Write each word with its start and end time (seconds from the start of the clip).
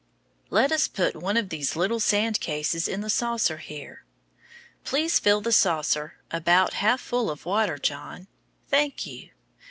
Let 0.49 0.71
us 0.71 0.87
put 0.87 1.15
one 1.15 1.37
of 1.37 1.49
these 1.49 1.75
little 1.75 1.99
sand 1.99 2.39
cases 2.39 2.87
in 2.87 3.01
the 3.01 3.09
saucer 3.11 3.57
here. 3.57 4.03
Please 4.83 5.19
fill 5.19 5.41
the 5.41 5.51
saucer 5.51 6.15
about 6.31 6.73
half 6.73 6.99
full 6.99 7.29
of 7.29 7.45
water, 7.45 7.77
John. 7.77 8.25
Thank 8.67 9.05
you. 9.05 9.29